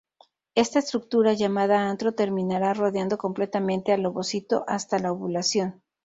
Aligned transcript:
Esta 0.55 0.79
estructura, 0.79 1.33
llamada 1.33 1.87
antro, 1.87 2.13
terminará 2.15 2.73
rodeando 2.73 3.19
completamente 3.19 3.93
al 3.93 4.03
ovocito 4.03 4.63
hasta 4.67 4.97
la 4.97 5.11
ovulación. 5.11 5.83